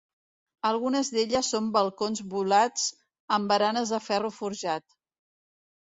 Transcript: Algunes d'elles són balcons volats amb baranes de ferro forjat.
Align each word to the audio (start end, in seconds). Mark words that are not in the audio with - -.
Algunes 0.69 1.11
d'elles 1.17 1.49
són 1.55 1.67
balcons 1.75 2.23
volats 2.33 2.87
amb 3.37 3.53
baranes 3.55 3.95
de 3.97 4.03
ferro 4.11 4.33
forjat. 4.39 5.01